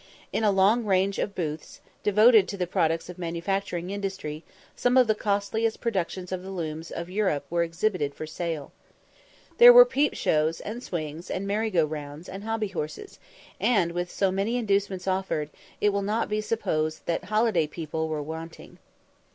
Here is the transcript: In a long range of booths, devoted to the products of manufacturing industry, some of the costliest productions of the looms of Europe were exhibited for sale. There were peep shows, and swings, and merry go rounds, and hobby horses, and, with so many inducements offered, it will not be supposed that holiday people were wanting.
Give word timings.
In 0.33 0.43
a 0.43 0.49
long 0.49 0.83
range 0.83 1.19
of 1.19 1.35
booths, 1.35 1.79
devoted 2.01 2.47
to 2.47 2.57
the 2.57 2.65
products 2.65 3.07
of 3.07 3.19
manufacturing 3.19 3.91
industry, 3.91 4.43
some 4.75 4.97
of 4.97 5.05
the 5.05 5.13
costliest 5.13 5.79
productions 5.79 6.31
of 6.31 6.41
the 6.41 6.49
looms 6.49 6.89
of 6.89 7.11
Europe 7.11 7.45
were 7.51 7.61
exhibited 7.61 8.15
for 8.15 8.25
sale. 8.25 8.71
There 9.59 9.71
were 9.71 9.85
peep 9.85 10.15
shows, 10.15 10.59
and 10.61 10.81
swings, 10.81 11.29
and 11.29 11.45
merry 11.45 11.69
go 11.69 11.85
rounds, 11.85 12.27
and 12.27 12.43
hobby 12.43 12.69
horses, 12.69 13.19
and, 13.59 13.91
with 13.91 14.09
so 14.09 14.31
many 14.31 14.57
inducements 14.57 15.07
offered, 15.07 15.51
it 15.79 15.89
will 15.89 16.01
not 16.01 16.29
be 16.29 16.41
supposed 16.41 17.05
that 17.05 17.25
holiday 17.25 17.67
people 17.67 18.09
were 18.09 18.23
wanting. 18.23 18.79